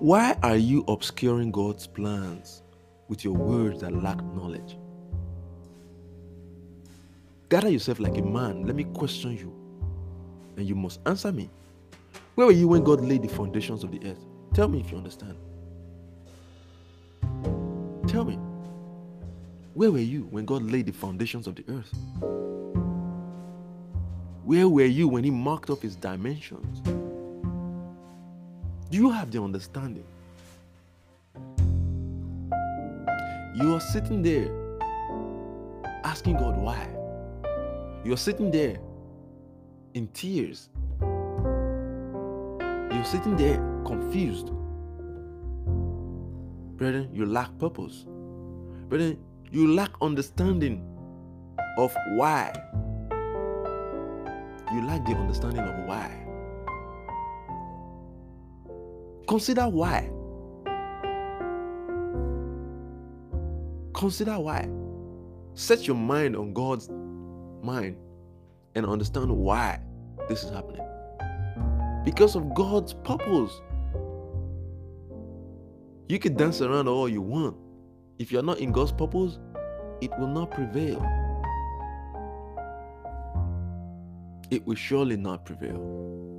Why 0.00 0.36
are 0.44 0.56
you 0.56 0.84
obscuring 0.86 1.50
God's 1.50 1.88
plans 1.88 2.62
with 3.08 3.24
your 3.24 3.34
words 3.34 3.80
that 3.80 3.92
lack 3.92 4.22
knowledge? 4.22 4.78
Gather 7.48 7.68
yourself 7.68 7.98
like 7.98 8.16
a 8.16 8.22
man. 8.22 8.64
Let 8.64 8.76
me 8.76 8.84
question 8.84 9.36
you. 9.36 9.52
And 10.56 10.68
you 10.68 10.76
must 10.76 11.00
answer 11.04 11.32
me. 11.32 11.50
Where 12.36 12.46
were 12.46 12.52
you 12.52 12.68
when 12.68 12.84
God 12.84 13.00
laid 13.00 13.22
the 13.22 13.28
foundations 13.28 13.82
of 13.82 13.90
the 13.90 14.00
earth? 14.08 14.24
Tell 14.54 14.68
me 14.68 14.78
if 14.78 14.92
you 14.92 14.98
understand. 14.98 15.36
Tell 18.06 18.24
me. 18.24 18.38
Where 19.74 19.90
were 19.90 19.98
you 19.98 20.28
when 20.30 20.44
God 20.44 20.62
laid 20.62 20.86
the 20.86 20.92
foundations 20.92 21.48
of 21.48 21.56
the 21.56 21.64
earth? 21.68 21.92
Where 24.44 24.68
were 24.68 24.84
you 24.84 25.08
when 25.08 25.24
He 25.24 25.30
marked 25.32 25.70
off 25.70 25.82
His 25.82 25.96
dimensions? 25.96 26.82
Do 28.90 28.96
you 28.96 29.10
have 29.10 29.30
the 29.30 29.42
understanding? 29.42 30.04
You 33.54 33.74
are 33.74 33.80
sitting 33.80 34.22
there 34.22 34.48
asking 36.04 36.38
God 36.38 36.56
why. 36.56 36.88
You're 38.04 38.16
sitting 38.16 38.50
there 38.50 38.78
in 39.94 40.08
tears. 40.08 40.70
You're 42.90 43.04
sitting 43.04 43.36
there 43.36 43.56
confused. 43.84 44.50
Brethren, 46.78 47.10
you 47.12 47.26
lack 47.26 47.56
purpose. 47.58 48.06
Brethren, 48.88 49.18
you 49.50 49.74
lack 49.74 49.90
understanding 50.00 50.82
of 51.76 51.94
why. 52.14 52.52
You 54.72 54.86
lack 54.86 55.04
the 55.04 55.14
understanding 55.14 55.60
of 55.60 55.86
why. 55.86 56.27
Consider 59.28 59.68
why. 59.68 60.10
Consider 63.92 64.38
why. 64.40 64.68
Set 65.52 65.86
your 65.86 65.96
mind 65.96 66.34
on 66.34 66.54
God's 66.54 66.88
mind 67.62 67.96
and 68.74 68.86
understand 68.86 69.30
why 69.30 69.80
this 70.30 70.44
is 70.44 70.50
happening. 70.50 70.86
Because 72.04 72.36
of 72.36 72.54
God's 72.54 72.94
purpose. 72.94 73.60
You 76.08 76.18
can 76.18 76.34
dance 76.34 76.62
around 76.62 76.88
all 76.88 77.06
you 77.06 77.20
want. 77.20 77.54
If 78.18 78.32
you're 78.32 78.42
not 78.42 78.60
in 78.60 78.72
God's 78.72 78.92
purpose, 78.92 79.38
it 80.00 80.10
will 80.18 80.28
not 80.28 80.50
prevail. 80.50 81.04
It 84.50 84.66
will 84.66 84.76
surely 84.76 85.18
not 85.18 85.44
prevail. 85.44 86.37